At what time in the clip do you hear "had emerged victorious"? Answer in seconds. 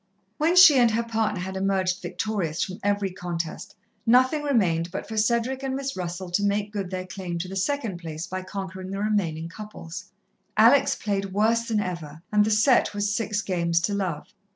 1.41-2.63